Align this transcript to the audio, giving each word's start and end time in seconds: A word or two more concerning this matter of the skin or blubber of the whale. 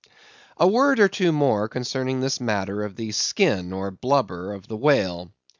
A 0.57 0.67
word 0.67 0.99
or 0.99 1.07
two 1.07 1.31
more 1.31 1.69
concerning 1.69 2.21
this 2.21 2.39
matter 2.41 2.81
of 2.81 2.95
the 2.95 3.11
skin 3.11 3.71
or 3.71 3.91
blubber 3.91 4.51
of 4.53 4.67
the 4.67 4.75
whale. 4.75 5.31